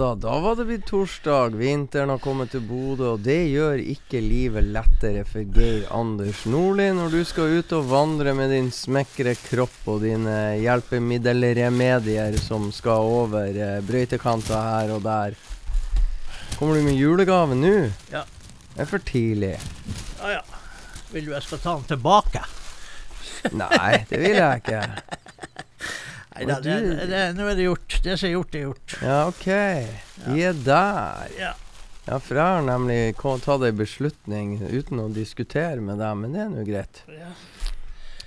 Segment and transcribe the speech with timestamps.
[0.00, 1.50] Da, da var det blitt torsdag.
[1.60, 6.86] Vinteren har kommet til Bodø, og det gjør ikke livet lettere for Geir Anders Nordli
[6.96, 13.12] når du skal ut og vandre med din smekre kropp og dine hjelpemiddelremedier som skal
[13.20, 15.36] over eh, brøytekanta her og der.
[16.56, 17.76] Kommer du med julegave nå?
[18.08, 18.24] Ja.
[18.72, 19.58] Det er for tidlig.
[20.16, 20.42] Ja, ja.
[21.12, 22.46] Vil du jeg skal ta den tilbake?
[23.52, 24.80] Nei, det vil jeg ikke.
[26.40, 27.96] Nei da, det, det, det, nå er det gjort.
[28.04, 28.94] Det som er gjort, er gjort.
[29.04, 29.48] Ja, OK.
[30.30, 31.34] Vi er der.
[31.38, 31.52] Ja.
[32.06, 36.40] Ja, for jeg har nemlig tatt ei beslutning uten å diskutere med deg, men det
[36.46, 37.02] er nå greit.
[37.12, 37.28] Ja.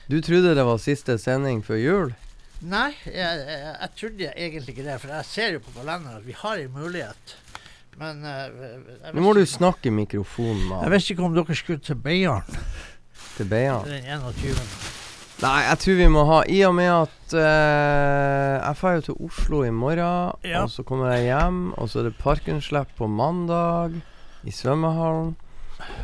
[0.07, 2.13] Du trodde det var siste sending før jul?
[2.63, 5.00] Nei, jeg, jeg, jeg trodde egentlig ikke det.
[5.01, 7.34] For jeg ser jo på kalenderen at vi har en mulighet.
[8.00, 10.91] Men eh, Nå må du snakke i mikrofonen, Jeg mann.
[10.94, 12.47] visste ikke om dere skulle til Beiarn
[13.35, 13.85] Til Beiarn?
[13.90, 14.56] den 21.
[15.44, 19.18] Nei, jeg tror vi må ha I og med at uh, Jeg drar jo til
[19.28, 20.62] Oslo i morgen, Ja.
[20.64, 23.98] og så kommer jeg hjem, og så er det parkenslipp på mandag
[24.48, 25.34] i svømmehallen.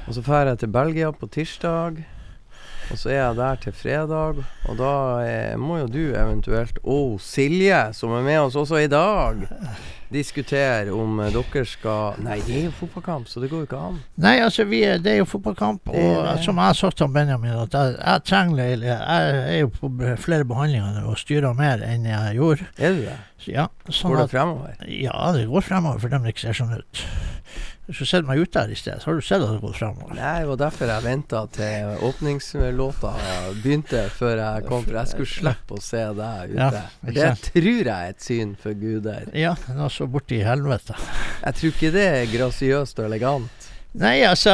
[0.08, 2.02] Og så drar jeg til Belgia på tirsdag.
[2.90, 4.92] Og så er jeg der til fredag, og da
[5.22, 9.44] er, må jo du eventuelt, og Silje, som er med oss også i dag,
[10.10, 13.82] diskutere om eh, dere skal Nei, det er jo fotballkamp, så det går jo ikke
[13.92, 14.00] an.
[14.26, 15.92] Nei, altså vi er, det er jo fotballkamp.
[15.92, 16.44] Og Det det.
[16.48, 20.50] som jeg har sagt til Benjamin, at jeg, jeg trenger Jeg er jo på flere
[20.50, 22.66] behandlinger og styrer mer enn jeg gjorde.
[22.78, 23.18] Er du det?
[23.48, 24.74] Ja, sånn Går det fremover?
[24.90, 27.06] ja, det går fremover for dem det ikke ser sånn ut.
[27.90, 29.72] Hvis du ser meg ute her i sted, så har du sett at det går
[29.74, 30.14] fremover.
[30.14, 33.14] Nei, det var derfor jeg venta til åpningslåta
[33.64, 34.84] begynte, før jeg kom.
[34.86, 36.68] For jeg skulle slippe å se deg ute.
[36.70, 39.26] Ja, det tror jeg er et syn for guder.
[39.34, 41.00] Ja, altså borti helvete.
[41.42, 43.59] Jeg tror ikke det er grasiøst og elegant.
[44.00, 44.54] Nei, altså,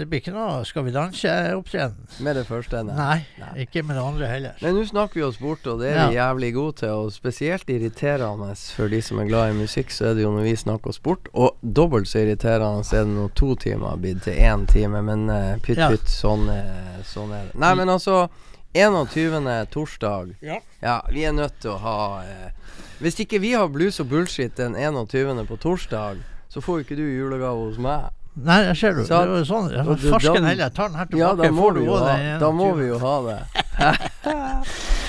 [0.00, 2.06] det blir ikke noe Skal vi danse-opptreden.
[2.24, 2.80] Med det første?
[2.88, 3.18] Nei.
[3.36, 4.54] Nei, ikke med det andre heller.
[4.64, 6.94] Men nå snakker vi oss bort, og det er vi jævlig gode til.
[7.04, 10.48] Og spesielt irriterende for de som er glad i musikk, så er det jo når
[10.48, 11.28] vi snakker oss bort.
[11.34, 15.02] Og dobbelt så irriterende så er det når to timer har blitt til én time.
[15.04, 15.90] Men uh, pytt Ja.
[15.92, 17.58] pytt, sånn, eh, sånn er det.
[17.60, 18.28] Nei, men altså
[18.74, 19.66] 21.
[19.70, 20.34] torsdag.
[20.42, 20.60] Ja.
[20.82, 22.50] Ja, vi er nødt til å ha eh,
[22.98, 25.44] Hvis ikke vi har blues og bullshit den 21.
[25.46, 26.18] på torsdag,
[26.48, 28.08] så får ikke du julegave hos meg.
[28.44, 29.04] Nei, jeg ser du.
[29.04, 29.98] Så- det var sånn.
[29.98, 30.64] Farsken heller.
[30.68, 31.18] Jeg tar den her tilbake.
[31.18, 33.38] Ja, da må, vi jo ha, da må vi jo ha det.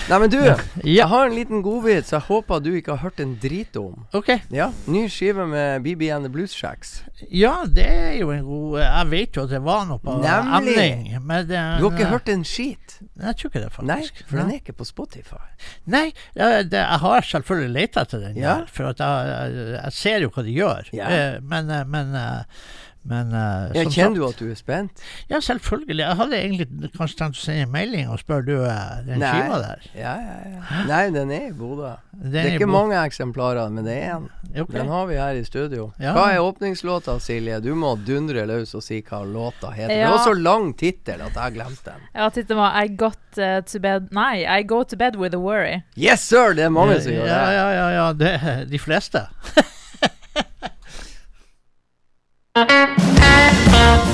[0.10, 0.40] Nei, men du,
[0.90, 4.08] jeg har en liten godbit, så jeg håper du ikke har hørt en drit om.
[4.18, 4.32] OK.
[4.50, 7.04] Ja, Ny skive med BB and the Blues Shacks.
[7.30, 10.76] Ja, det er jo en god Jeg vet jo at det var noe på Nemlig.
[10.80, 12.98] emning, men det, Du har ikke hørt en skit?
[13.22, 13.92] Jeg tror ikke det, faktisk.
[13.92, 15.44] Nei, for den er ikke på Spotify.
[15.86, 16.06] Nei,
[16.40, 18.56] jeg, det, jeg har selvfølgelig lett etter den, Ja.
[18.64, 20.90] der, for jeg, jeg ser jo hva de gjør.
[20.96, 21.10] Ja.
[21.14, 22.64] Eh, men eh, men, eh,
[23.08, 25.02] men uh, Ja, som kjenner du at du er spent?
[25.32, 26.04] Ja, selvfølgelig.
[26.04, 29.30] Jeg hadde egentlig kanskje tenkt å sende en melding og spørre du uh, den Nei.
[29.32, 29.86] skiva der.
[29.96, 30.82] Ja, ja, ja.
[30.90, 31.94] Nei, den er i Bodø.
[32.20, 34.28] Det er ikke bo- mange eksemplarer, men det er én.
[34.50, 34.76] Okay.
[34.76, 35.88] Den har vi her i studio.
[36.02, 36.12] Ja.
[36.18, 37.62] Hva er åpningslåta, Silje?
[37.64, 39.96] Du må dundre løs og si hva låta heter.
[39.96, 42.06] Det var så lang tittel at jeg glemte den.
[42.14, 45.40] Ja, tittelen var I got uh, to bed Nei, I go to bed with a
[45.40, 45.80] worry.
[45.96, 46.54] Yes, sir!
[46.58, 47.58] Det er mange som gjør ja, det.
[47.58, 49.26] ja, ja, ja, det de fleste.
[52.68, 54.09] I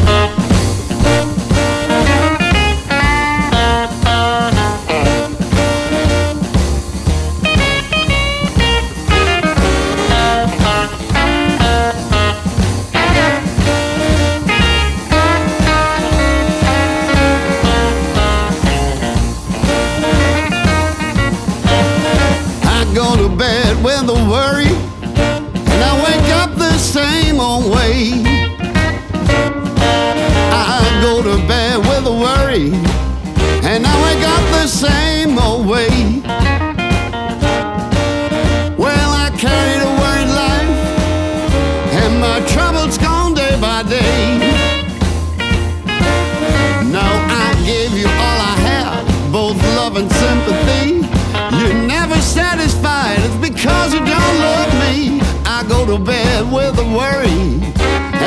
[55.97, 57.41] to bed with a worry,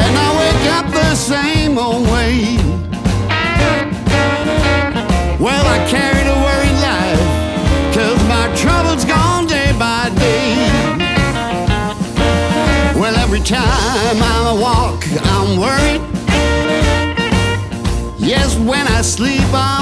[0.00, 2.56] and I wake up the same old way.
[5.38, 7.22] Well, I carry a worried life,
[7.94, 10.54] cause my trouble's gone day by day.
[12.98, 15.04] Well, every time I walk,
[15.34, 16.02] I'm worried.
[18.18, 19.77] Yes, when I sleep, I'm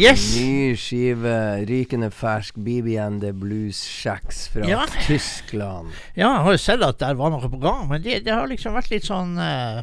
[0.00, 0.24] Yes!
[0.36, 1.34] Ny skive,
[1.68, 4.82] rykende fersk, BB and the Blues Shacks fra Ja.
[5.06, 5.92] Tyskland.
[6.16, 8.46] Ja, jeg har jo sett at der var noe på gang, men det, det har
[8.50, 9.80] liksom vært litt sånn uh,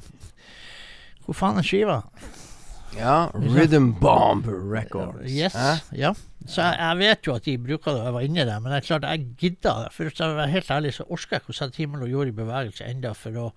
[1.25, 2.01] Hvor faen er skiva?
[2.93, 5.25] Ja, Rhythm Bomb Records.
[5.33, 5.55] Yes.
[5.57, 5.79] eh?
[5.97, 6.11] Ja.
[6.45, 8.69] Så jeg, jeg vet jo at de bruker det, og jeg var inni det, men
[8.73, 9.91] det er klart jeg gidda det.
[9.95, 12.35] For å være helt ærlig så orsker jeg ikke å sette himmel og jord i
[12.37, 13.47] bevegelse enda for å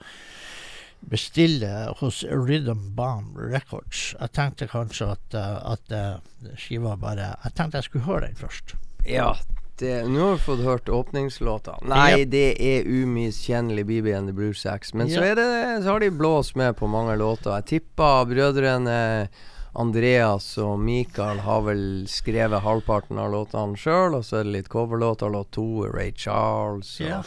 [1.00, 4.14] bestille hos Rhythm Bomb Records.
[4.20, 8.36] Jeg tenkte kanskje at, eh, at eh, skiva bare Jeg tenkte jeg skulle høre den
[8.40, 8.74] først.
[9.06, 9.34] Ja,
[9.78, 11.76] det, nå har vi fått hørt åpningslåta.
[11.86, 14.94] Nei, det er umiskjennelig BB and the Blue Sacks.
[14.94, 15.46] Men så, er det,
[15.84, 17.52] så har de blåst med på mange låter.
[17.60, 19.28] Jeg tipper brødrene
[19.76, 24.70] Andreas og Mikael har vel skrevet halvparten av låtene sjøl, og så er det litt
[24.72, 25.28] coverlåter.
[25.30, 27.20] Låt to Ray Charles og Ja.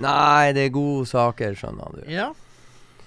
[0.00, 2.06] Nei, det er gode saker, skjønner du.
[2.10, 2.30] ja.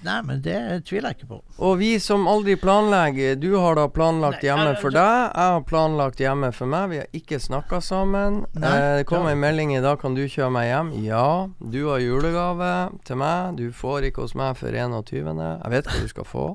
[0.05, 1.39] Nei, men det tviler jeg ikke på.
[1.65, 5.31] Og vi som aldri planlegger Du har da planlagt Nei, hjemme jeg- for deg.
[5.33, 6.89] Jeg har planlagt hjemme for meg.
[6.91, 8.45] Vi har ikke snakka sammen.
[8.53, 9.99] Nei, eh, det kom ei en melding i dag.
[9.99, 10.93] Kan du kjøre meg hjem?
[11.03, 11.47] Ja.
[11.59, 12.71] Du har julegave
[13.03, 13.55] til meg.
[13.57, 15.59] Du får ikke hos meg før 21.
[15.63, 16.47] Jeg vet hva du skal få.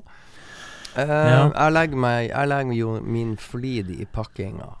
[0.95, 1.49] Eh, Ja.
[1.53, 4.75] jeg, legger meg, jeg legger jo min flid i pakkinga.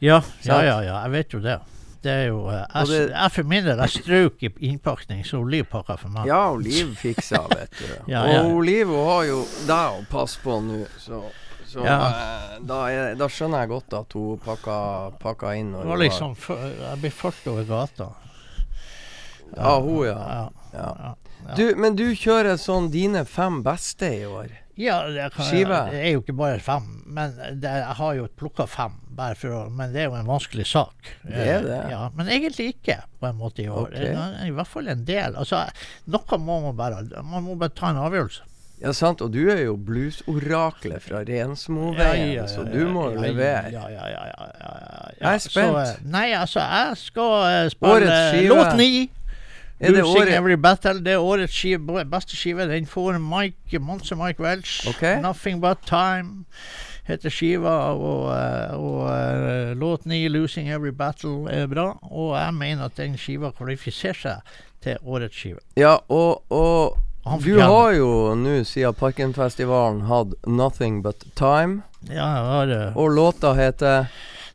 [0.00, 1.60] Ja, ja, ja, ja, jeg vet jo det.
[2.08, 5.42] Det er jo eh, Jeg, det- jeg for min del jeg strøk i innpakning, så
[5.44, 6.26] Liv pakka for meg.
[6.30, 7.84] Ja, Oliv fiksa, vet du.
[8.14, 8.40] Ja, ja.
[8.46, 11.20] Og Oliv har jo deg å passe på nå, så
[11.68, 11.96] så Ja.
[12.08, 14.76] eh, da, er, da skjønner jeg godt at hun pakka,
[15.20, 15.74] pakka inn.
[15.74, 16.36] når Det var liksom
[16.80, 18.06] Jeg ble ført over gata.
[19.56, 20.14] Ja, hun, ja.
[20.14, 20.80] Ja, Ja.
[21.02, 21.14] ja.
[21.48, 21.54] ja.
[21.56, 24.48] Du, men du kjører sånn dine fem beste i år.
[24.78, 25.48] Ja, det, kan,
[25.90, 28.94] det er jo ikke bare fem, men det, jeg har jo plukka fem.
[29.18, 31.08] Bare for å, men det er jo en vanskelig sak.
[31.24, 31.78] Det er det.
[31.90, 33.90] Ja, men egentlig ikke, på en måte, i år.
[33.90, 34.12] Okay.
[34.46, 35.34] I hvert fall en del.
[35.34, 35.64] Altså,
[36.14, 38.46] noe må man bare Man må bare ta en avgjørelse.
[38.78, 39.22] Ja, sant.
[39.24, 43.72] Og du er jo bluesoraklet fra Rensmoveien, så du må jo levere.
[43.74, 45.06] Ja, ja, ja, ja, ja, ja.
[45.18, 45.74] Jeg er spent.
[45.74, 48.92] Så, eh, nei, altså, jeg skal eh, spille låt ni.
[49.80, 51.00] Er det Losing året Every Battle.
[51.04, 52.66] Det er årets skive, beste skive.
[52.66, 54.88] Den får Mike, Monster Mike Welch.
[54.88, 55.20] Okay.
[55.22, 56.44] 'Nothing But Time'
[57.06, 57.76] heter skiva.
[57.94, 58.30] Og, og,
[58.78, 61.98] og eh, låt ni, 'Losing Every Battle', er bra.
[62.02, 64.40] Og jeg mener at den skiva kvalifiserer seg
[64.82, 65.58] til årets skive.
[65.76, 66.98] Ja, og, og
[67.44, 72.92] du har jo nå siden Parkenfestivalen hatt 'Nothing But Time', Ja, jeg har, det.
[72.96, 74.06] og låta heter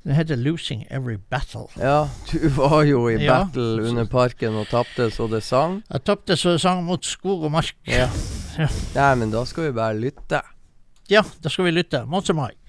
[0.03, 1.69] den heter 'Losing Every Battle'.
[1.79, 3.43] Ja, du var jo i Ja.
[3.43, 5.83] battle under parken og tapte så det sang.
[5.91, 7.73] Jeg tapte så det sang mot skog og mark.
[7.87, 8.09] Ja.
[8.57, 8.67] Ja.
[8.95, 10.41] Nei, men da skal vi bare lytte.
[11.09, 12.05] Ja, da skal vi lytte.
[12.05, 12.59] Monster Mike.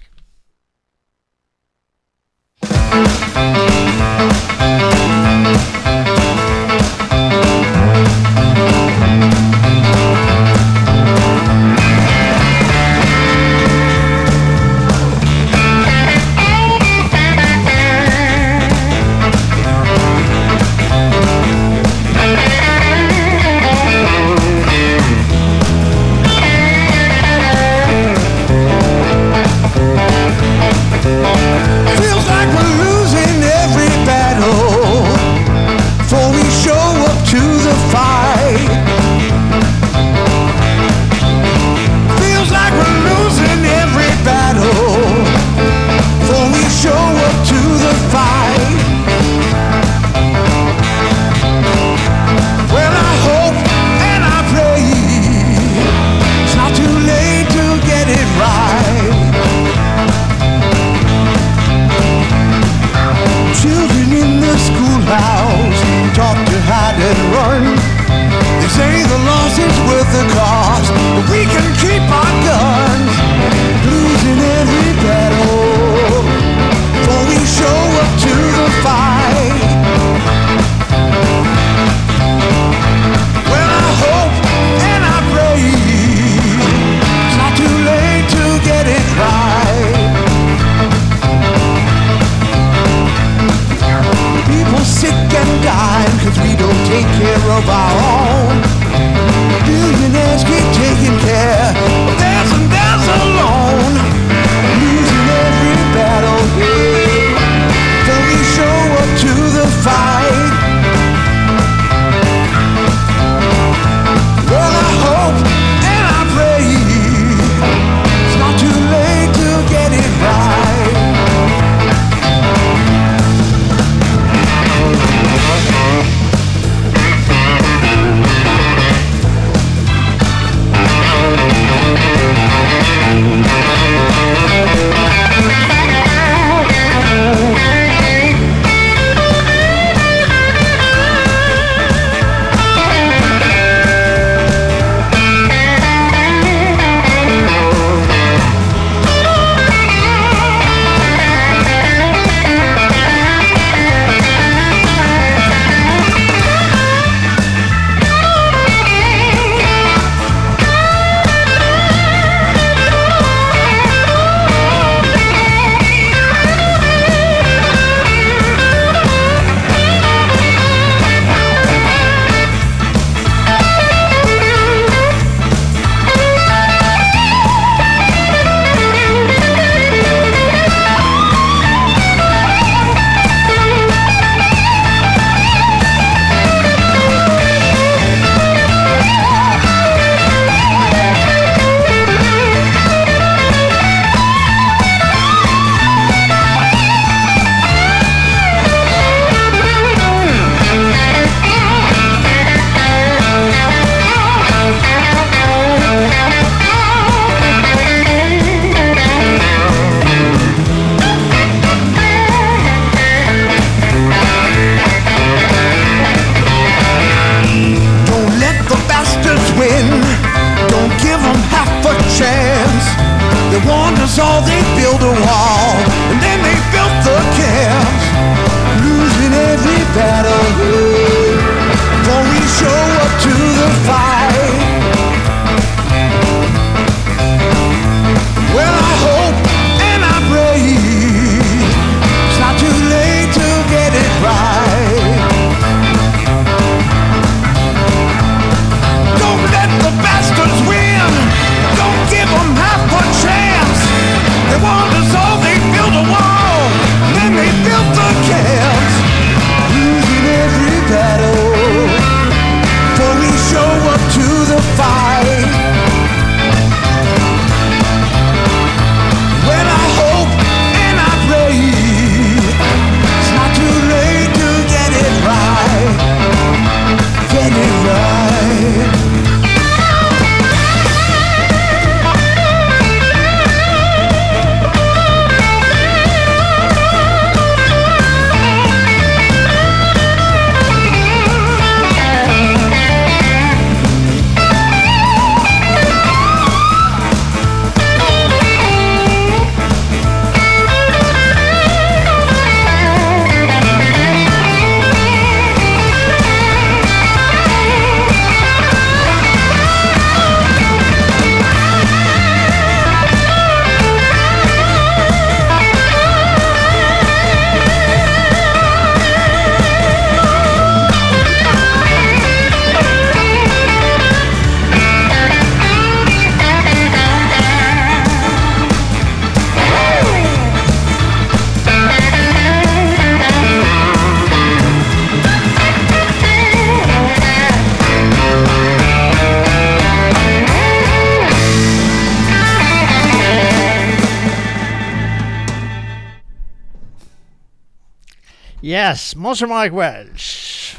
[348.85, 350.77] Yes, Monster Mike Welch.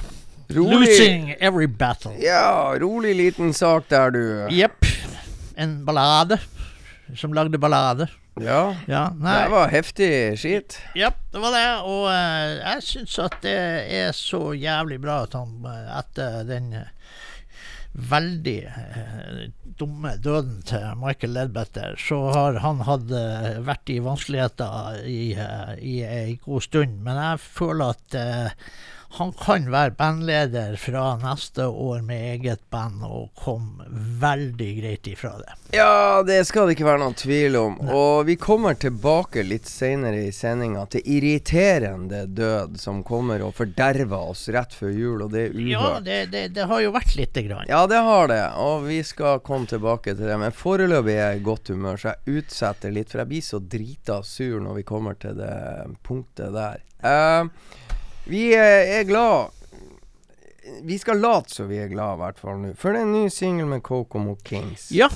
[0.48, 0.70] Rolig.
[0.70, 2.12] Losing every battle.
[2.22, 4.46] Ja, rolig liten sak der, du.
[4.54, 4.86] Jepp.
[5.56, 6.38] En ballade.
[7.16, 8.06] Som lagde ballade.
[8.38, 8.76] Ja.
[8.86, 9.08] Ja.
[9.10, 10.78] Det var heftig skitt.
[10.94, 11.64] Ja, det var det.
[11.82, 13.58] Og uh, jeg syns at det
[13.98, 16.92] er så jævlig bra at han eh, etter den eh,
[17.96, 19.38] veldig eh,
[19.78, 25.72] dumme døden til Michael Ledbetter, så har han hatt eh, vært i vanskeligheter i, eh,
[25.80, 27.00] i ei god stund.
[27.06, 28.68] Men jeg føler at eh,
[29.08, 33.86] han kan være bandleder fra neste år med eget band og komme
[34.20, 35.54] veldig greit ifra det.
[35.76, 37.78] Ja, det skal det ikke være noen tvil om.
[37.86, 44.32] Og vi kommer tilbake litt senere i sendinga til irriterende død som kommer og forderver
[44.32, 47.46] oss rett før jul, og det er Ja, det, det, det har jo vært lite
[47.46, 47.64] grann.
[47.70, 50.38] Ja, det har det, og vi skal komme tilbake til det.
[50.40, 53.62] Men foreløpig er jeg i godt humør, så jeg utsetter litt, for jeg blir så
[53.62, 55.56] drita sur når vi kommer til det
[56.06, 56.82] punktet der.
[57.06, 57.44] Eh,
[58.26, 59.54] vi eh, er glad
[60.86, 62.74] Vi skal late som vi er glad, i hvert fall nå.
[62.78, 64.88] For det er en ny singel med Kokomo Kings.
[64.94, 65.06] Ja,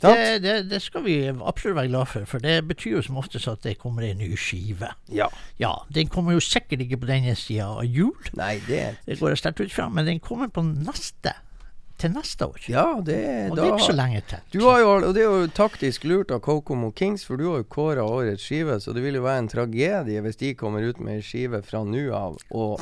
[0.00, 3.48] det, det, det skal vi absolutt være glad for, for det betyr jo som oftest
[3.48, 4.88] at det kommer en ny skive.
[5.12, 5.28] Ja.
[5.60, 9.34] Ja, den kommer jo sikkert ikke på denne sida av jul, Nei, det det går
[9.34, 11.34] jeg sterkt ut fra, men den kommer på neste.
[12.00, 12.62] Til neste år.
[12.70, 13.18] Ja, det
[13.50, 14.38] Og da det er ikke så lenge til.
[14.54, 17.60] Du har jo, og det er jo taktisk lurt av Kokomo Kings, for du har
[17.60, 21.00] jo kåra årets skive, så det vil jo være en tragedie hvis de kommer ut
[21.04, 22.80] med ei skive fra nå av og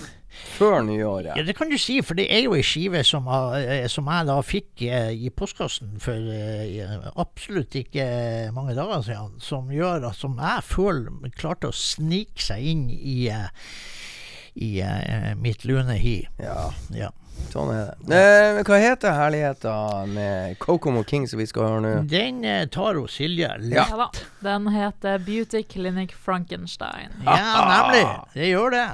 [0.59, 1.33] før nyåret.
[1.35, 3.27] Ja, det kan du si, for det er jo ei skive som,
[3.59, 8.07] eh, som jeg da fikk eh, i postkassen for eh, absolutt ikke
[8.55, 13.17] mange dager siden, som gjør at som jeg føler klarte å snike seg inn i,
[14.63, 16.21] i eh, mitt lune hi.
[16.39, 17.11] Ja, Ja.
[17.53, 18.19] Sånn er det.
[18.19, 19.75] Eh, hva heter herligheta
[20.11, 21.93] med Kokomo King som vi skal høre nå?
[22.11, 23.79] Den eh, tar hun Silje lett.
[23.79, 24.09] Ja da.
[24.45, 27.15] Den heter Beauty Clinic Frankenstein.
[27.27, 28.07] Ja, nemlig.
[28.35, 28.89] Det gjør det.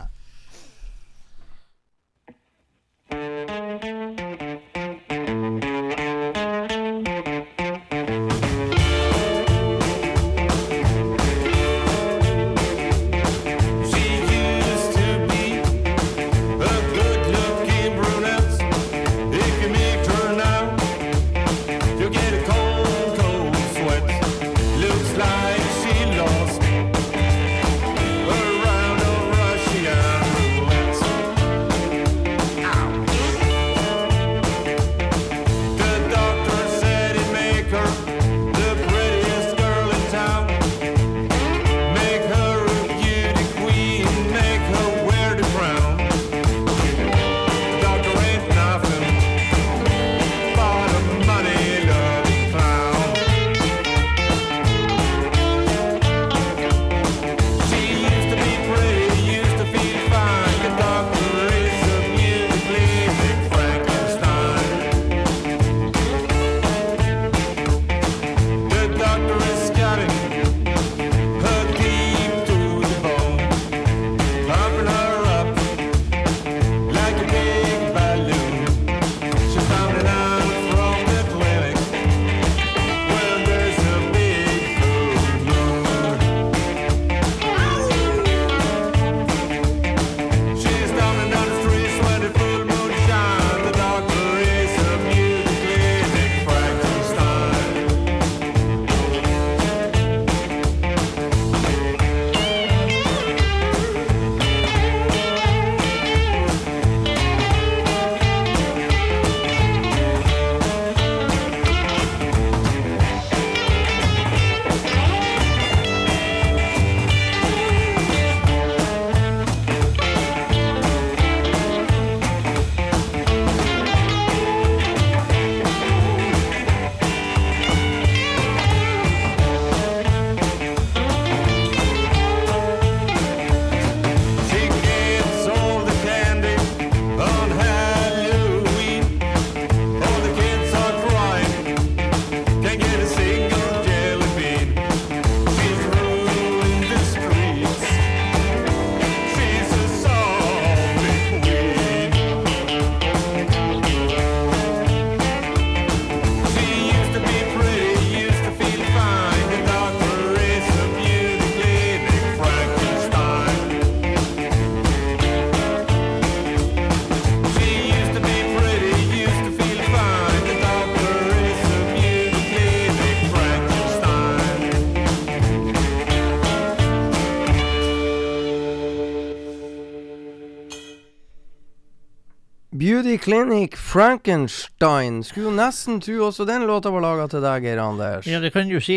[183.14, 185.24] Beauty Clinic Frankenstein.
[185.24, 188.26] Skulle jo nesten tro også den låta var laga til deg, Geir Anders.
[188.26, 188.96] Ja, det kan du si.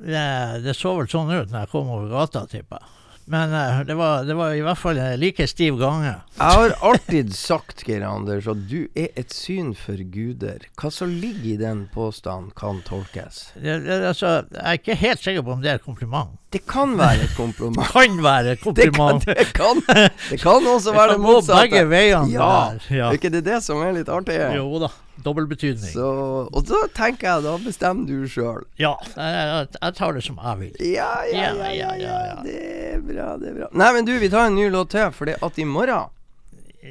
[0.00, 0.22] Det,
[0.64, 2.88] det så vel sånn ut når jeg kom over gata, tipper jeg.
[3.32, 6.10] Men eh, det, var, det var i hvert fall en like stiv gange.
[6.36, 10.66] Jeg har alltid sagt, Geir Anders, at du er et syn for guder.
[10.76, 13.46] Hva som ligger i den påstanden, kan tolkes.
[13.56, 16.36] Det, det, altså, jeg er ikke helt sikker på om det er et kompliment.
[16.52, 17.80] Det kan være et kompliment.
[17.94, 19.24] Kan være et Det kan, kompliment.
[19.24, 19.80] det kan,
[20.28, 22.32] det kan også Det være kan det gå begge veiene.
[22.34, 22.50] Ja.
[22.90, 23.08] ja.
[23.08, 24.36] Er ikke det det som er litt artig?
[24.58, 24.92] Jo da.
[25.22, 25.92] Dobbeltbetydning.
[25.92, 26.06] Så,
[26.48, 28.64] og så tenker jeg, da bestemmer du sjøl.
[28.80, 30.72] Ja, jeg, tar det som jeg vil.
[30.94, 32.38] Ja, ja, Ja, ja, ja, ja.
[32.46, 32.56] Det
[32.94, 33.68] er bra, det er bra.
[33.76, 36.08] Nei, men du, vi tar en ny låt til, for det at i morgen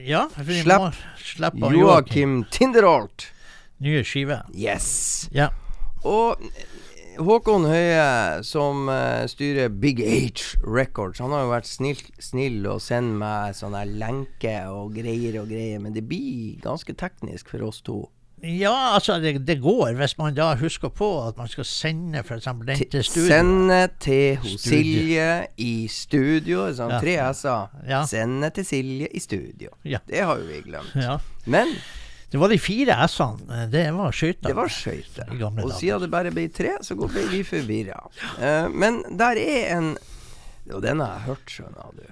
[0.08, 3.28] Ja, for i Slipp må slippe Joakim Tinderholt.
[3.82, 4.44] Nye skive.
[4.56, 5.28] Yes.
[5.36, 5.50] Ja.
[6.08, 6.40] Og
[7.26, 12.82] Håkon Høie, som uh, styrer Big H Records, han har jo vært snill, snill og
[12.84, 17.82] sendt meg sånne lenker og greier og greier, men det blir ganske teknisk for oss
[17.86, 18.04] to.
[18.42, 22.48] Ja, altså, det, det går hvis man da husker på at man skal sende f.eks.
[22.66, 23.28] den til studio.
[23.30, 24.48] Sende til.
[24.58, 25.28] Silje
[25.62, 26.64] i studio.
[26.74, 27.02] Sånn, Ja.
[27.04, 27.76] Tre s-er.
[27.86, 28.02] Ja.
[28.10, 29.76] Sende til Silje i studio.
[29.86, 30.02] Ja.
[30.10, 30.96] Det har jo vi glemt.
[30.98, 31.20] Ja.
[31.46, 31.76] Men
[32.32, 33.66] Det var de fire s-ene.
[33.72, 34.48] Det var skøyter.
[34.48, 35.28] det var skøyter.
[35.66, 38.00] Og siden det bare ble tre, så går- ble vi forvirra.
[38.40, 39.98] Eh, men der er en
[40.72, 42.04] Og den har jeg hørt, skjønner du.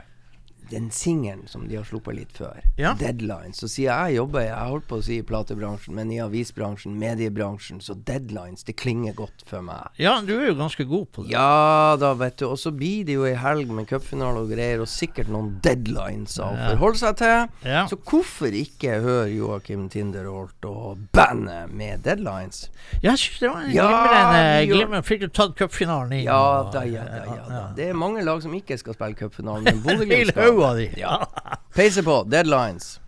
[0.69, 2.59] Den singelen som de har sluppet litt før.
[2.77, 2.93] Ja.
[2.99, 3.57] Deadlines.
[3.61, 7.79] Så sier jeg jobber Jeg holdt på å si i platebransjen, men i avisbransjen, mediebransjen,
[7.81, 9.89] så deadlines, det klinger godt for meg.
[9.99, 11.31] Ja, du er jo ganske god på det.
[11.33, 12.45] Ja da, vet du.
[12.49, 16.37] Og så blir det jo ei helg med cupfinale og greier, og sikkert noen deadlines
[16.39, 16.69] å Ja.
[16.73, 17.47] forholde seg til.
[17.65, 17.85] Ja.
[17.87, 22.69] Så hvorfor ikke høre Joakim Tinderholt og bandet med deadlines?
[23.03, 26.25] Jeg syns det var en Ja, glimrende, vi glimrende Fikk du tatt cupfinalen inn?
[26.25, 27.61] Ja da, ja da, ja da.
[27.75, 30.58] Det er mange lag som ikke skal spille cupfinalen, men Bodø-Glimt skal.
[30.59, 30.89] Haug av de.
[30.97, 31.27] Ja.
[31.73, 32.23] Peise på.
[32.23, 32.99] Deadlines.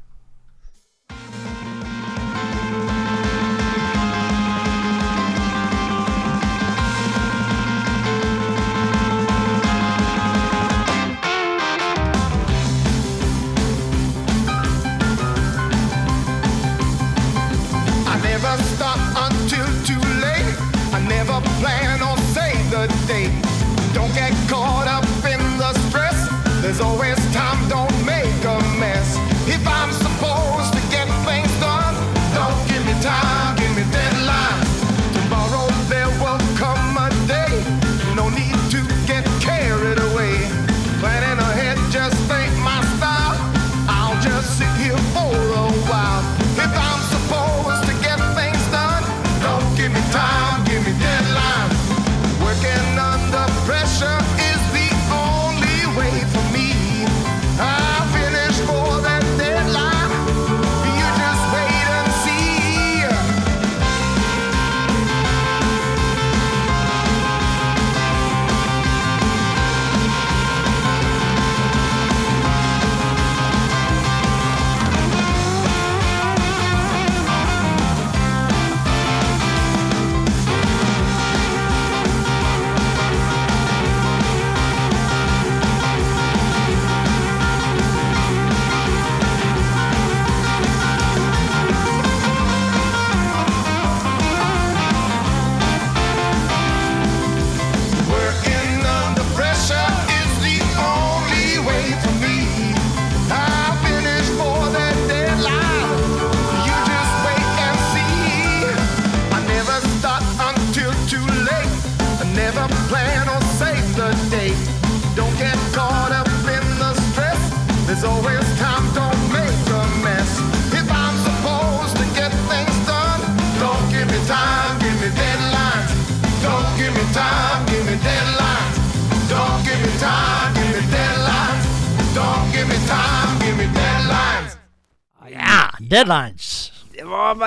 [18.07, 18.99] I never stop
[19.31, 20.55] until too late.
[20.93, 23.50] I never plan or save the date.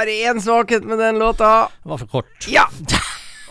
[0.05, 1.69] Bare én svakhet med den låta.
[1.83, 2.49] Det var for kort.
[2.49, 2.67] Ja!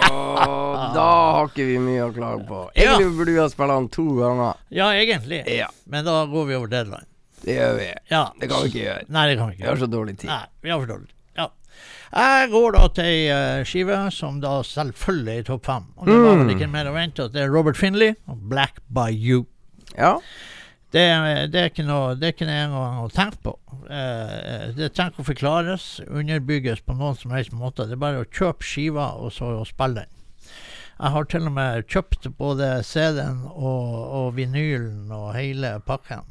[0.04, 2.60] Og da har ikke vi mye å klage på.
[2.76, 4.58] Egentlig burde vi ha spilt den to ganger.
[4.74, 5.44] Ja, egentlig.
[5.54, 5.68] Ja.
[5.90, 7.06] Men da går vi over deadline.
[7.44, 7.88] Det gjør vi.
[8.10, 8.24] Ja.
[8.40, 9.06] Det kan vi ikke gjøre.
[9.14, 9.74] Nei, det kan vi ikke Vi ikke.
[9.76, 10.30] har så dårlig tid.
[10.32, 11.10] Nei, vi har for dårlig.
[11.38, 11.48] Ja.
[12.14, 15.88] Jeg går da til ei eh, skive som da selvfølgelig er i topp fem.
[15.98, 16.44] Og det var Mm.
[16.48, 19.46] vel ikke mer å vente at det er Robert Finley og Black by You.
[19.98, 20.18] Ja.
[20.94, 21.04] Det,
[21.50, 23.54] det er ikke noe Det er ikke engang å tenke på.
[23.90, 27.88] Eh, det trenger ikke å forklares, underbygges på noen som helst måte.
[27.90, 30.12] Det er bare å kjøpe skiva og så spille den.
[30.94, 36.22] Jeg har til og med kjøpt både CD-en og, og vinylen og hele pakken.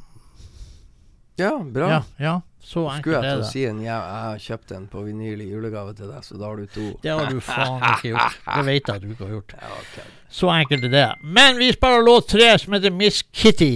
[1.37, 1.88] ja, bra.
[1.90, 2.38] Ja, ja.
[2.62, 5.48] Så Skulle jeg til å si en ja, jeg har kjøpt en på vinyl i
[5.51, 6.85] julegave til deg, så da har du to.
[7.03, 8.37] Det har du faen ikke gjort.
[8.46, 9.55] Det vet jeg at du ikke har gjort.
[9.64, 10.05] Ja, okay.
[10.31, 11.09] Så enkelt er det.
[11.27, 13.72] Men vi spiller låt tre som heter Miss Kitty.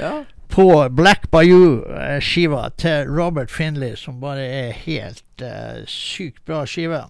[0.00, 0.12] Ja.
[0.52, 7.04] på Black Bayou-skiva til Robert Finley, som bare er helt uh, sykt bra skive.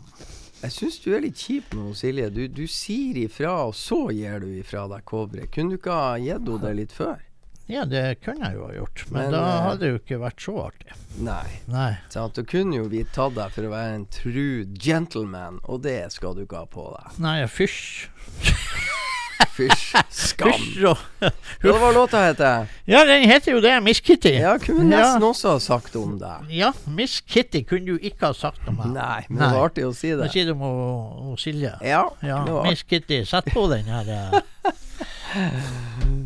[0.63, 2.31] Jeg syns du er litt kjip nå, Silje.
[2.33, 5.53] Du, du sier ifra, og så gir du ifra deg coveret.
[5.55, 7.21] Kunne du ikke ha gitt henne det litt før?
[7.67, 10.19] Ja, det kunne jeg jo ha gjort, men, Men, da eh, hadde det jo ikke
[10.23, 10.99] vært så artig.
[11.27, 11.47] Nei.
[11.67, 11.93] Nei.
[12.15, 12.39] Sant?
[12.39, 16.39] Da kunne jo vi tatt deg for å være en true gentleman, og det skal
[16.39, 17.19] du ikke ha på deg.
[17.27, 18.07] Nei, fysj.
[19.57, 19.95] Fysj.
[20.13, 20.53] Skam.
[20.53, 20.99] Fysj og
[21.65, 22.67] Hva var låta heter?
[22.89, 24.35] Ja, den heter jo det, Miss Kitty.
[24.37, 25.01] Ja, kunne Ja.
[25.15, 26.51] nesten også ha sagt om deg.
[26.53, 28.93] Ja, Miss Kitty kunne du ikke ha sagt om meg.
[28.97, 30.31] Nei, men det var artig å si det.
[30.33, 31.73] sier du om Silje?
[31.85, 34.43] Ja, Ja, Miss Kitty, sett på den her.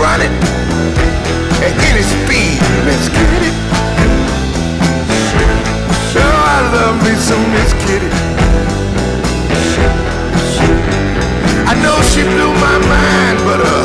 [0.00, 0.32] run it
[1.62, 2.58] at any speed.
[2.86, 3.50] Miss Kitty.
[6.16, 8.10] Oh, I love me some Miss Kitty.
[11.66, 13.83] I know she blew my mind, but uh,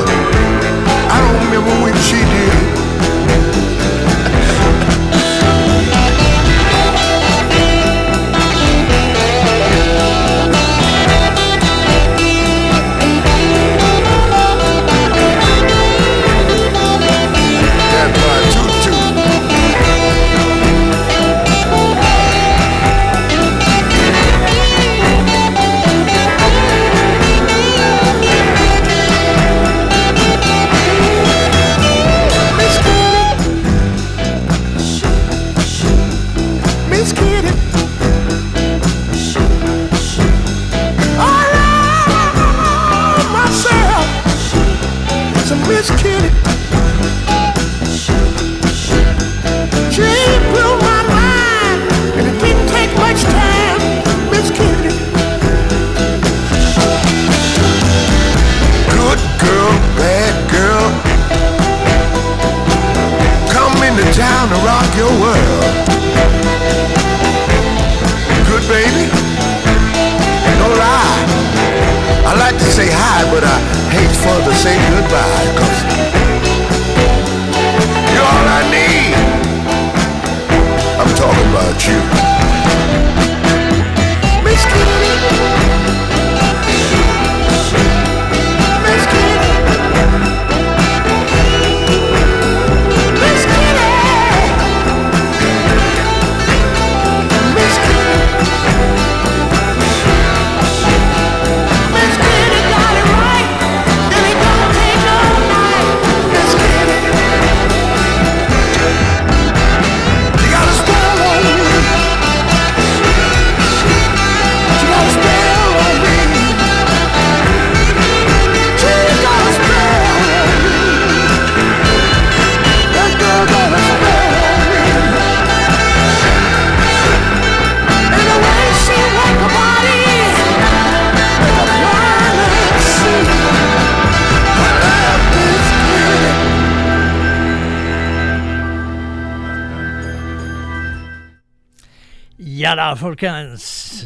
[142.69, 143.63] Ja da, folkens.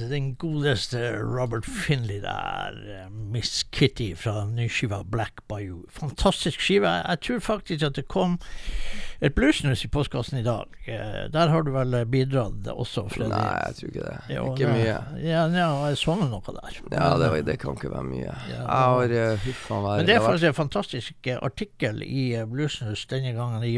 [0.09, 2.77] Den godeste Robert Finley der.
[2.87, 5.81] eh, Miss Kitty fra nyskiva Black Bayou.
[5.91, 6.87] Fantastisk skive.
[6.87, 8.37] Jeg tror faktisk at det kom
[9.21, 10.63] et bluesnus i postkassen i dag.
[10.87, 13.29] Eh, Der har du vel eh, bidratt også, Freddy?
[13.33, 14.35] Nei, jeg tror ikke det.
[14.35, 14.95] Jo, ikke det- mye.
[15.27, 16.77] Ja, ja, jeg nå noe der.
[16.91, 18.35] Ja, det, eh, det kan ikke være mye.
[18.47, 22.33] Ja, Jeg har huff a meg Men det er faktisk en fantastisk eh, artikkel i
[22.35, 23.75] eh, Bluesnus denne gangen i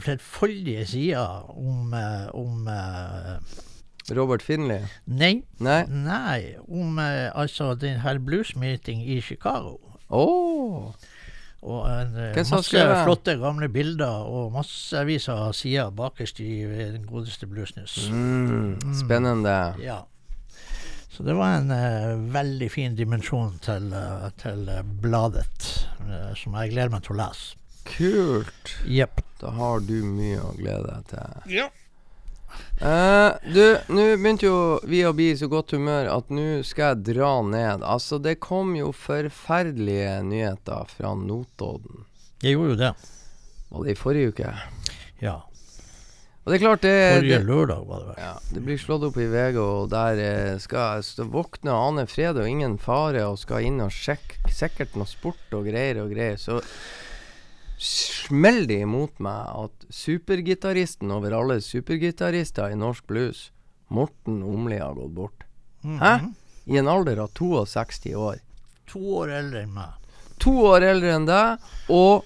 [0.00, 3.38] flerfoldige sider om, eh, om eh,
[4.12, 4.84] Robert Finley?
[5.06, 5.82] Nei, Nei?
[5.88, 9.78] nei, om eh, altså den her bluesmeeting i Chicago.
[10.10, 10.92] Oh.
[11.64, 17.06] Og en, eh, masse flotte gamle bilder og massevis av sider bakerst i eh, den
[17.08, 18.10] godeste Bluesnus.
[18.12, 19.56] Mm, spennende.
[19.80, 20.02] Ja.
[21.14, 25.68] Så det var en eh, veldig fin dimensjon til, eh, til eh, bladet,
[26.36, 27.54] som jeg gleder meg til å lese.
[27.84, 28.72] Kult.
[28.88, 29.20] Yep.
[29.40, 31.54] Da har du mye å glede deg til.
[31.60, 31.68] Ja.
[32.84, 36.90] Eh, du, nå begynte jo vi å bli i så godt humør at nå skal
[36.92, 37.84] jeg dra ned.
[37.86, 42.04] Altså, det kom jo forferdelige nyheter fra Notodden.
[42.44, 42.92] Jeg gjorde jo det.
[43.72, 44.52] Var det i forrige uke?
[45.24, 45.38] Ja.
[46.44, 48.18] Og det er klart det, Forrige lørdag var det vel.
[48.20, 52.04] ja, Det blir slått opp i VG, og der eh, skal jeg våkne og ane
[52.10, 56.12] fred og ingen fare, og skal inn og sjekke sikkert noe sport og greier og
[56.12, 56.36] greier.
[56.36, 56.60] Så
[57.78, 63.48] smeller det imot meg at supergitaristen over alle supergitarister i norsk blues,
[63.88, 65.44] Morten Omli, har gått bort.
[65.82, 66.14] Hæ?
[66.64, 68.38] I en alder av 62 år.
[68.88, 69.98] To år eldre enn meg.
[70.42, 72.24] To år eldre enn deg, og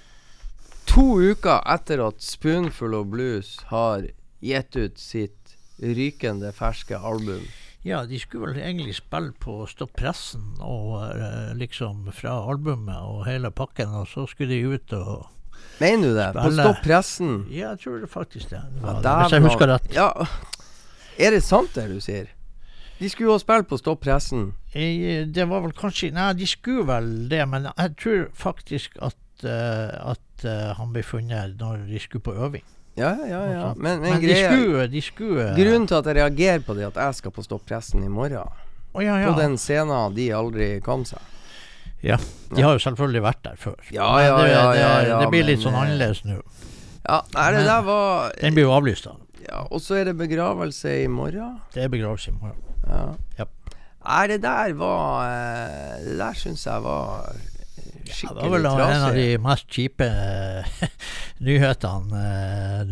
[0.88, 4.06] to uker etter at Spoonful of Blues har
[4.40, 7.42] gitt ut sitt rykende ferske album.
[7.86, 13.26] Ja, de skulle vel egentlig spille på Stopp pressen og eh, liksom fra albumet og
[13.28, 15.28] hele pakken, og så skulle de ut og
[15.78, 16.32] Mener du det?
[16.34, 16.64] På Spille.
[16.64, 17.36] Stopp pressen?
[17.50, 18.62] Ja, jeg tror det faktisk det.
[18.74, 19.92] det, Ja, det hvis jeg husker rett.
[19.94, 20.08] Ja,
[21.18, 22.26] er det sant det du sier?
[22.98, 24.52] De skulle jo spille på Stopp pressen.
[24.72, 29.18] Eh, Det var vel kanskje Nei, de skulle vel det, men jeg tror faktisk at,
[29.44, 32.64] uh, at uh, han ble funnet når de skulle på øving.
[32.98, 33.66] Ja, ja, ja.
[33.76, 36.88] Men, Men, men, greia, de skulle, de skulle Grunnen til at jeg reagerer på det,
[36.90, 38.50] at jeg skal på Stopp pressen i morgen,
[38.92, 39.30] oh, ja, ja.
[39.30, 41.22] på den scenen de aldri kom seg.
[42.02, 42.18] Ja.
[42.54, 43.76] De har jo selvfølgelig vært der før.
[43.92, 46.38] Ja, ja, det, ja, det, ja, ja, det blir litt sånn eh, annerledes nå.
[47.08, 49.16] Ja, nei, det der var Den blir jo avlyst, da.
[49.48, 51.58] Ja, og så er det begravelse i morgen.
[51.74, 52.64] Det er begravelse i morgen.
[52.88, 53.04] Ja.
[53.40, 53.48] Ja.
[54.08, 57.30] Nei, det der var eh, Det der syns jeg var
[58.08, 58.28] skikkelig trasig.
[58.28, 60.84] Ja, det var vel en av de mest kjipe eh,
[61.48, 62.22] nyhetene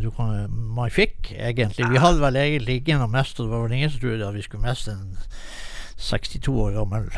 [0.00, 0.34] du kan,
[0.76, 1.88] man fikk, egentlig.
[1.92, 4.36] Vi hadde vel egentlig ikke noe mest, og det var vel ingen som trodde at
[4.36, 5.16] vi skulle miste en
[5.98, 7.10] 62 år gammel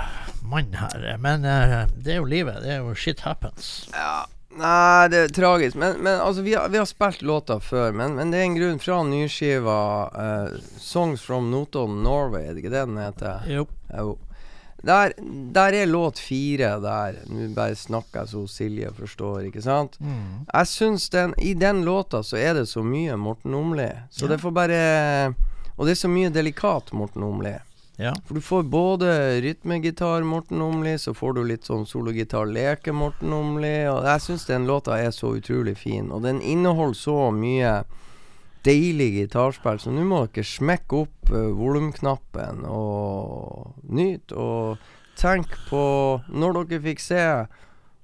[0.42, 1.16] mann her.
[1.18, 2.60] Men eh, det er jo livet.
[2.62, 3.88] Det er jo shit happens.
[3.92, 5.76] Ja, nei, det er tragisk.
[5.76, 8.56] Men, men altså, vi har, vi har spilt låta før, men, men det er en
[8.58, 9.80] grunn fra nyskiva
[10.14, 13.44] uh, 'Songs from Notodden Norway', er det ikke det den heter?
[13.50, 13.66] Jo.
[13.92, 14.16] Jo.
[14.86, 15.10] Der,
[15.52, 17.16] der er låt fire der.
[17.26, 19.96] Nå bare snakker jeg så Silje forstår, ikke sant?
[19.98, 20.44] Mm.
[20.54, 23.88] Jeg syns den I den låta så er det så mye Morten Omli.
[24.10, 24.28] Så Ja.
[24.36, 25.34] det får bare
[25.76, 27.56] Og det er så mye delikat Morten Omli.
[28.00, 28.12] Ja.
[28.26, 33.32] For du får både rytmegitar Morten Omli, så får du litt sånn sologitar leke Morten
[33.34, 33.72] Omli.
[33.90, 36.12] Og jeg syns den låta er så utrolig fin.
[36.14, 37.72] Og den inneholder så mye
[38.62, 44.38] deilig gitarspill, så nå må dere smekke opp uh, volumknappen og nyte.
[44.38, 45.82] Og tenk på
[46.30, 47.22] når dere fikk se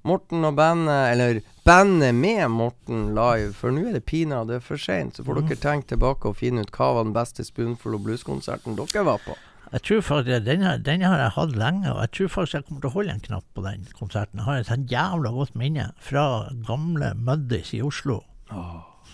[0.05, 5.15] Morten og bandet, eller bandet med Morten live, for nå er det pinadø for seint.
[5.15, 8.75] Så får dere tenke tilbake og finne ut hva var den beste Spoonful og Blues-konserten
[8.83, 9.39] dere var på.
[9.75, 12.85] Jeg tror faktisk den, den har jeg hatt lenge, og jeg tror faktisk jeg kommer
[12.85, 14.39] til å holde en knapp på den konserten.
[14.39, 16.27] Jeg har et sånn jævla godt minne fra
[16.69, 18.21] gamle Muddis i Oslo.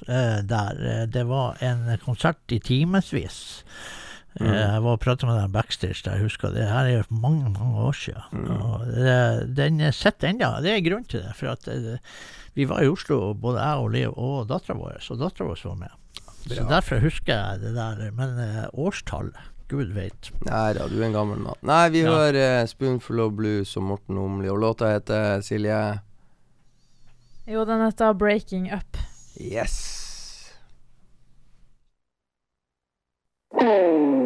[0.08, 3.38] Eh, der eh, det var en konsert i timevis.
[4.40, 7.20] Eh, jeg var og pratet med den backstage der, jeg husker det her er jo
[7.22, 8.50] mange, mange år siden.
[8.56, 10.52] Og det, den sitter ennå.
[10.64, 11.34] Det er grunn til det.
[11.38, 11.68] For at
[12.56, 15.80] vi var i Oslo, både jeg og Liv og dattera vår, og dattera vår var
[15.86, 15.96] med.
[16.50, 18.06] Så derfor husker jeg det der.
[18.16, 18.38] Men
[18.72, 20.30] årstallet, gud veit.
[20.46, 21.58] Nei da, du er en gammel mann.
[21.62, 22.10] Nei, vi Ja.
[22.10, 26.00] hører eh, 'Spoonful of Blues' og Morten Omli, og låta heter Silje
[27.48, 28.98] Jo, den heter 'Breaking Up'.
[29.40, 29.96] Yes.
[33.54, 34.19] We've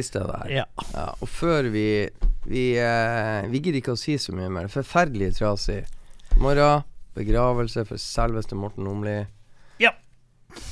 [0.00, 0.48] siste der.
[0.50, 0.64] Ja.
[0.94, 1.86] Ja, og før vi
[2.48, 4.68] Vi, eh, vi gidder ikke å si så mye mer.
[4.72, 5.82] Forferdelig trasig.
[6.40, 6.82] Morgen,
[7.14, 9.26] begravelse for selveste Morten Omli.
[9.78, 9.90] Ja.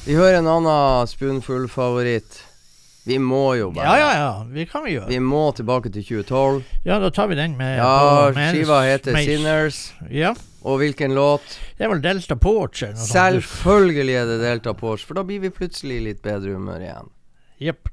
[0.07, 2.41] Vi hører en annen Spoonful-favoritt.
[3.09, 4.45] Vi må jo bare Ja, ja, ja.
[4.49, 5.09] Vi kan vi gjøre.
[5.12, 6.64] Vi må tilbake til 2012.
[6.89, 9.29] Ja, da tar vi den med Ja, skiva heter med.
[9.29, 9.93] 'Sinners'.
[10.11, 10.35] Ja.
[10.64, 11.59] Og hvilken låt?
[11.79, 12.83] Det er vel Delta Porch.
[12.97, 17.09] Selvfølgelig er det Delta Porch, for da blir vi plutselig litt bedre humør igjen.
[17.61, 17.89] Jepp.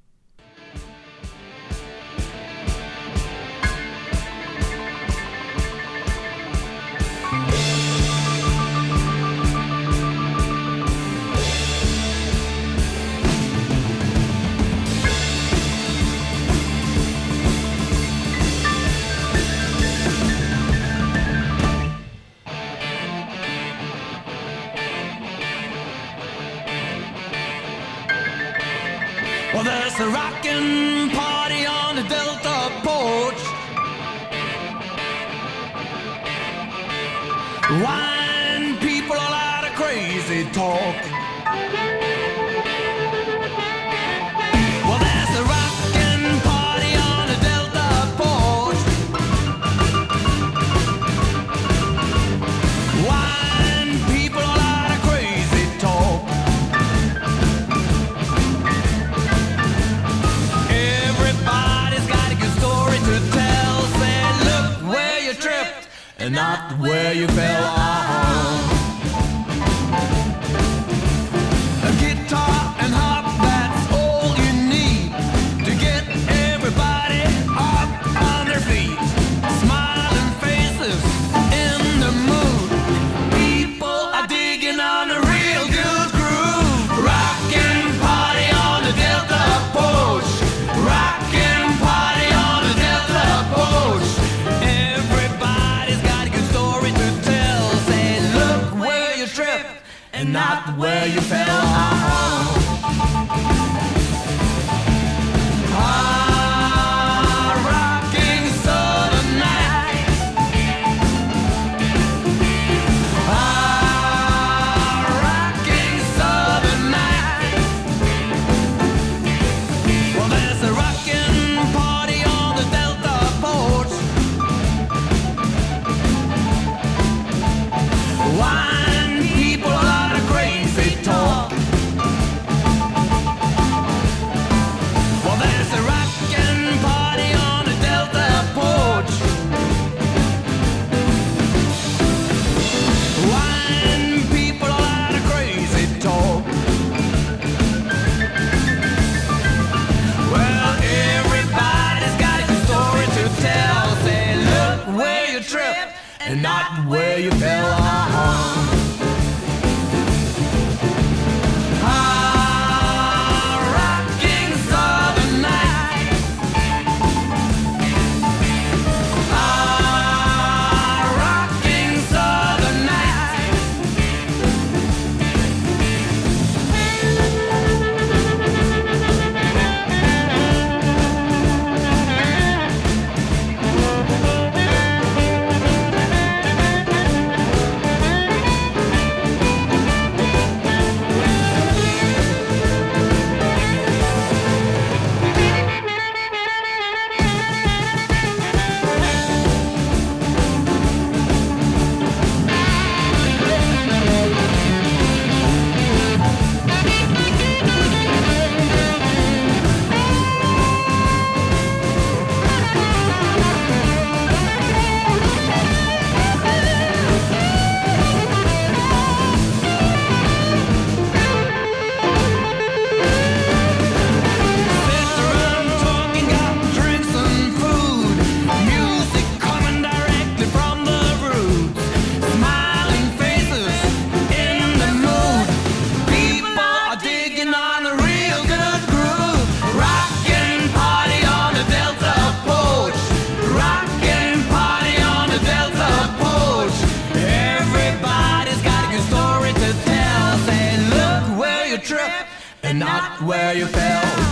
[253.26, 254.25] Where you fell.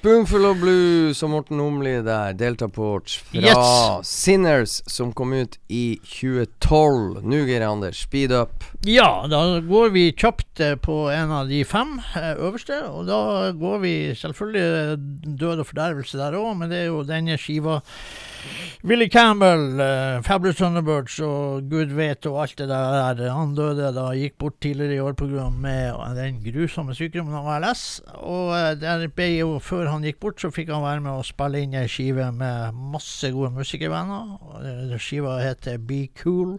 [0.00, 2.32] Spoonful of Blue, som Morten Omli der.
[2.32, 4.08] deltaport fra Yes.
[4.08, 7.20] Sinners, som kom ut i 2012.
[7.22, 8.64] Nå, Geir Anders, speed up.
[8.88, 12.80] Ja, da går vi kjapt eh, på en av de fem eh, øverste.
[12.88, 14.96] Og da går vi selvfølgelig eh,
[15.36, 17.82] død og fordervelse der òg, men det er jo denne skiva.
[18.82, 23.20] Willy Campbell, uh, Fabulous Thunderbirds og gud vet og alt det der.
[23.36, 25.50] Han døde da gikk bort tidligere i år pga.
[26.16, 28.00] den grusomme sykdommen av ALS.
[28.24, 31.26] Og eh, der ble jo, før han gikk bort, så fikk han være med å
[31.26, 34.38] spille inn ei skive med masse gode musikervenner.
[34.64, 36.56] Eh, Skiva heter Be Cool.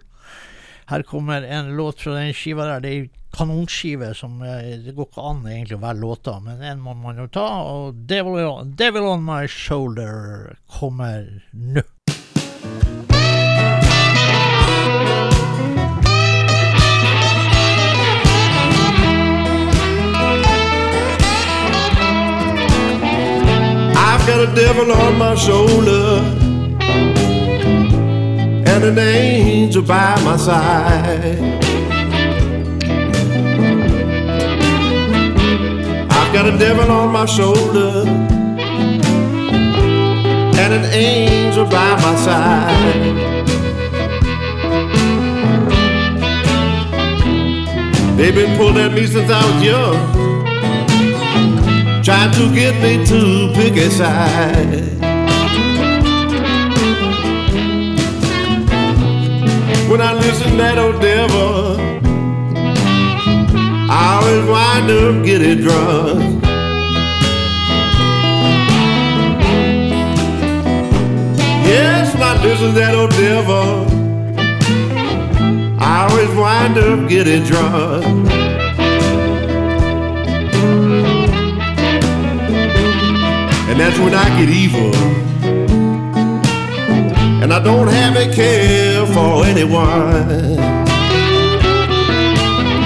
[0.92, 2.86] Her kommer en låt fra den skiva der.
[2.86, 6.82] Det er kanonskive som eh, Det går ikke an egentlig å være låter, men en
[6.84, 7.48] må man jo ta.
[7.72, 11.84] Og Devil, on- Devil On My Shoulder kommer nå.
[24.04, 26.20] I've got a devil on my shoulder
[28.70, 31.61] and an angel by my side.
[36.44, 38.04] Got a devil on my shoulder
[40.58, 43.06] and an angel by my side.
[48.18, 50.22] They've been pulling at me since I was young
[52.04, 54.98] trying to get me to pick a side.
[59.92, 61.81] When I listen to that old devil,
[64.04, 66.44] I always wind up getting drunk.
[71.70, 73.86] Yes, when I listen to that old devil,
[75.80, 78.06] I always wind up getting drunk.
[83.70, 84.96] And that's when I get evil.
[87.44, 90.81] And I don't have a care for anyone.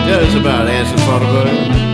[0.08, 1.85] Yeah, that's about answer for the bird.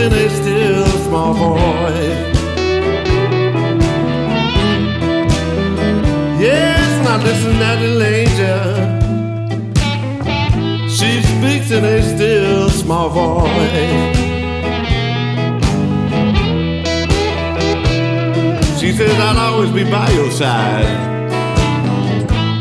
[0.00, 2.38] In a still small voice.
[6.40, 8.64] Yes, now listen at the angel.
[10.88, 14.16] She speaks in a still small voice.
[18.80, 21.08] She says I'll always be by your side.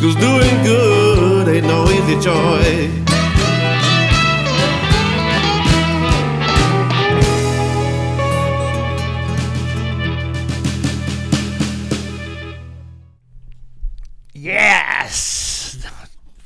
[0.02, 3.09] Cause doing good ain't no easy choice.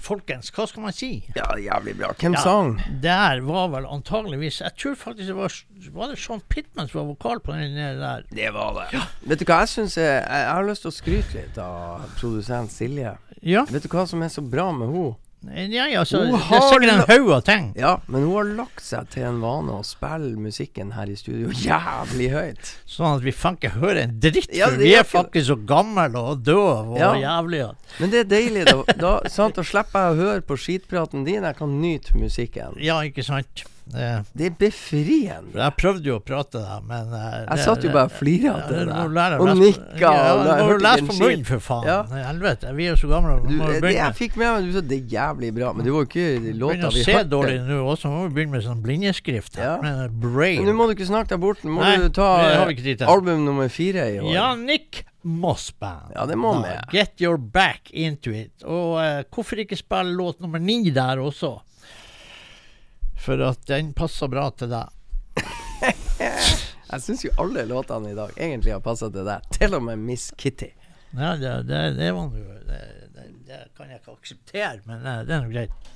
[0.04, 1.10] Folkens, hva skal man si?
[1.36, 2.10] Ja, jævlig bra.
[2.20, 2.42] Hvem Ja.
[2.44, 2.74] sang?
[3.02, 5.54] Der var vel antageligvis Jeg tror faktisk det var
[5.94, 8.24] Var det Sean Pittman som var vokal på den der?
[8.30, 9.02] Det var det.
[9.30, 12.72] Vet du hva jeg syns jeg, jeg har lyst til å skryte litt av produsent
[12.72, 13.16] Silje.
[13.42, 13.64] Ja.
[13.70, 15.16] Vet du hva som er så bra med henne?
[15.52, 17.66] Ja, ja, så det er har sikkert en haug av ting.
[17.76, 21.52] Ja, men hun har lagt seg til en vane å spille musikken her i studio
[21.66, 22.72] jævlig høyt.
[22.88, 25.58] Sånn at vi faen ikke hører en dritt, Ja, for det vi er faktisk så
[25.68, 27.12] gamle og døve og Ja.
[27.20, 27.74] jævlige.
[28.00, 28.96] Men det er deilig, da.
[29.04, 31.44] da sant, slipper jeg å høre på skitpraten din.
[31.44, 32.80] Jeg kan nyte musikken.
[32.80, 33.66] Ja, ikke sant?
[33.94, 35.52] Eh, Det er befriende.
[35.60, 38.54] jeg prøvde jo å prate der, men eh, Jeg det- satt jo bare og flira
[38.68, 39.12] du må deg.
[39.18, 40.00] lære Og nikka.
[40.00, 41.86] Ja, du må hørte lese på munnen, for faen.
[41.86, 42.04] Ja.
[42.32, 43.36] Helvete, vi er jo så gamle.
[43.44, 46.06] Du, det jeg fikk med meg, du sa det er jævlig bra, men det var
[46.06, 47.30] jo ikke låta å vi se hørte.
[47.30, 48.10] dårlig nå også.
[48.14, 49.58] Må vi begynne med sånn blindeskrift.
[49.58, 49.82] Ja.
[49.82, 50.64] Med brain.
[50.64, 51.64] Men nå må du ikke snakke deg bort.
[51.64, 52.30] Nå må Nei, du ta
[52.66, 54.32] det eh, album nummer fire i år.
[54.34, 56.14] Ja, Nick Moss Band.
[56.16, 56.72] Ja, det må vi.
[56.92, 58.64] Get Your Back Into It.
[58.64, 61.60] Og uh, hvorfor ikke spille låt nummer ni der også?
[63.24, 64.90] For at den passer bra til deg.
[66.94, 69.46] Jeg syns jo alle låtene i dag egentlig har passa til deg.
[69.56, 70.74] Til og med Miss Kitty.
[71.14, 72.82] Ja, det, det, det det,
[73.16, 75.92] det, det kan jeg ikke akseptere, men eh, det er nå greit.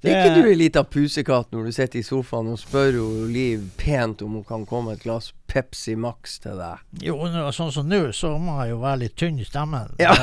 [0.00, 2.96] Er ikke du ei lita pusekatt når du sitter i sofaen og spør
[3.28, 6.80] Liv pent om hun kan komme et glass Pepsi Max til deg?
[7.04, 7.18] Jo,
[7.52, 9.92] sånn som nå, så må jeg jo være litt tynn i stemmen.
[10.00, 10.14] Ja.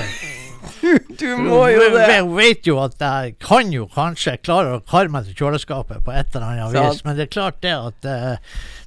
[1.19, 2.03] Du må jo det!
[2.11, 6.11] Jeg vet jo at jeg kan jo kanskje klare å karre meg til kjøleskapet på
[6.15, 8.37] et eller annet vis, men det er klart det at uh,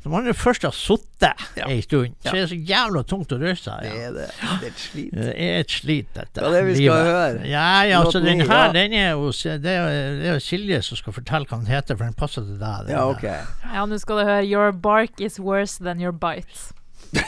[0.04, 1.66] når man jo først har sittet Ja.
[1.68, 3.82] ei stund, så er det så jævla tungt å røre seg.
[3.84, 4.06] Det Ja.
[4.06, 4.28] er det.
[4.40, 5.10] Det er et slit.
[5.18, 6.32] Det er et slit, dette.
[6.40, 7.10] Det er det vi skal livet.
[7.10, 7.46] høre.
[7.50, 8.72] Ja, ja, så den her, ja.
[8.72, 9.74] den er jo Det er det
[10.30, 12.86] er jo Silje som skal fortelle hva den heter, for den passer til deg.
[12.86, 13.12] den Ja, der.
[13.12, 13.22] ok.
[13.74, 16.72] Ja, nå skal du høre Your bark is worse than your bite.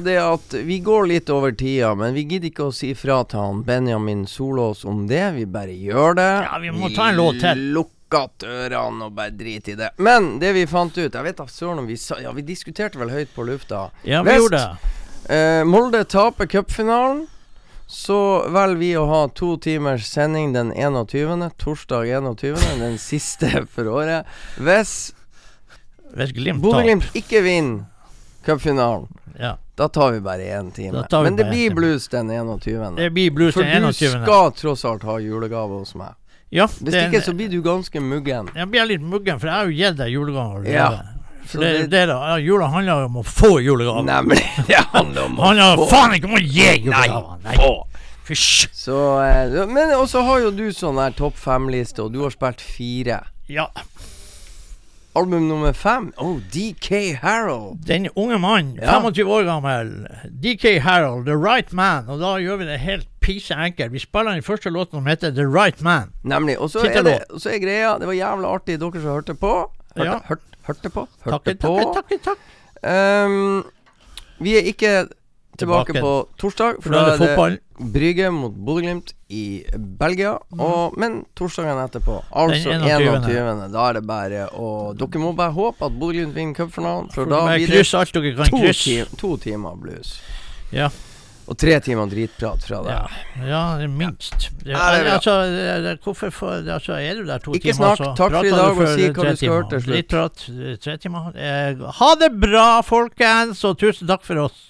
[0.00, 3.20] Jo det at vi går litt over tida, men vi gidder ikke å si fra
[3.28, 5.22] til han Benjamin Solås om det.
[5.36, 6.30] Vi bare gjør det.
[6.46, 7.66] Ja, vi må ta en låt til.
[7.76, 9.92] Lukka ørene og bare drit i det.
[10.02, 12.98] Men det vi fant ut Jeg vet da søren om vi sa Ja, vi diskuterte
[12.98, 13.90] vel høyt på lufta.
[14.02, 14.96] Ja, vi Vest, gjorde det.
[15.36, 17.26] Eh, Molde taper cupfinalen.
[17.90, 23.90] Så velger vi å ha to timers sending den 21., torsdag 21., den siste for
[23.90, 24.26] året.
[24.58, 25.12] Hvis
[26.10, 27.86] Bodø-Glimt ikke vinner
[28.42, 29.06] Cupfinalen.
[29.40, 29.56] Ja.
[29.80, 31.04] Da tar vi bare én time.
[31.10, 32.96] Men det blir blues den 21.
[32.96, 36.14] Det blir blues For den du skal tross alt ha julegave hos meg.
[36.50, 38.48] Ja, Hvis den, ikke så blir du ganske muggen.
[38.56, 40.66] Jeg blir litt muggen, for jeg har jo gitt deg julegaver.
[40.68, 40.88] Ja.
[41.46, 44.02] For det, det- det, da, jula handler jo om å få julegaver.
[44.06, 44.42] Nemlig.
[44.66, 45.86] Det handler om å handler få.
[45.90, 47.38] faen ikke om å gi julegaver.
[47.46, 47.70] Nei, få.
[48.28, 48.68] Fysj.
[48.76, 52.60] Så eh, Men også har jo du sånn her topp fem-liste, og du har spilt
[52.62, 53.22] fire.
[53.50, 53.64] Ja.
[55.16, 56.12] Album nummer fem.
[56.18, 57.78] Oh, DK Harold.
[57.86, 59.00] Den unge mann, Ja.
[59.00, 60.06] 25 år gammel,
[60.42, 62.04] DK Harold, The Right Man.
[62.08, 63.92] Og da gjør vi det helt pise enkelt.
[63.92, 66.12] Vi spiller den første låten som heter The Right Man.
[66.22, 66.58] Nemlig.
[66.58, 66.84] Og så er,
[67.50, 69.70] er greia Det var jævla artig, dere som hørte på.
[69.96, 70.18] Hørte, Ja.
[70.28, 71.08] hørte, hørte på.
[71.24, 71.92] Hørte takk, på.
[71.94, 73.26] Takk, takk, takk.
[73.26, 73.64] Um,
[74.40, 75.08] vi er ikke
[75.60, 76.02] tilbake, Tilbake.
[76.04, 77.58] på torsdag, For da er det fotball.
[77.80, 79.44] Brygge mot Bodø-Glimt i
[80.00, 80.34] Belgia.
[80.56, 83.20] Og, men torsdagen etterpå, altså 21.
[83.28, 83.62] 21..
[83.72, 87.36] Da er det bare å Dere må bare håpe at Bodø-Glimt vinner cupfinalen, for for
[87.36, 90.18] da blir det alt dere kan to, tim to timer blues.
[90.74, 90.90] Ja.
[91.50, 92.92] Og tre timer dritprat fra deg.
[92.94, 94.50] Ja, ja det minst.
[94.62, 95.34] Det, altså,
[95.82, 98.16] det, hvorfor for, altså, er du der to Ikke timer, snakk.
[98.20, 99.96] Takk for i dag, og si hva du skal høre til slutt.
[99.96, 101.32] Dritprat, eh, tre timer.
[101.34, 104.69] Eh, ha det bra, folkens, og tusen takk for oss.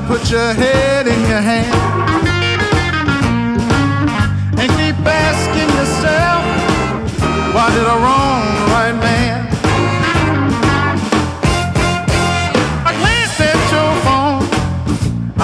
[0.00, 1.72] gonna put your head in your hand
[4.58, 6.42] and keep asking yourself,
[7.54, 9.46] why did I wrong the right man?
[12.84, 14.42] I glanced at your phone.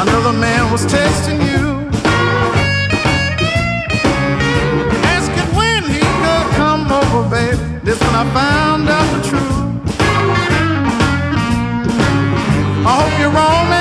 [0.02, 1.88] Another man was texting you.
[5.14, 7.56] asking when he could come over, baby.
[7.84, 9.58] This when I found out the truth.
[12.84, 13.79] I hope your wrong man